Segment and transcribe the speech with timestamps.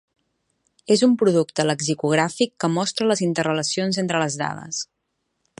[0.95, 4.85] És un producte lexicogràfic que mostra les interrelacions entre les dades.